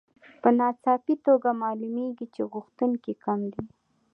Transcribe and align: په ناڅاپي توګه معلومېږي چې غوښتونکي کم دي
په 0.41 0.49
ناڅاپي 0.59 1.15
توګه 1.27 1.49
معلومېږي 1.63 2.25
چې 2.33 2.41
غوښتونکي 2.51 3.13
کم 3.23 3.39
دي 3.53 3.63